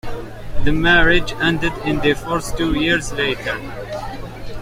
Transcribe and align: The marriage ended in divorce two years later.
The 0.63 0.71
marriage 0.71 1.33
ended 1.33 1.73
in 1.85 1.99
divorce 1.99 2.51
two 2.53 2.73
years 2.73 3.11
later. 3.11 3.59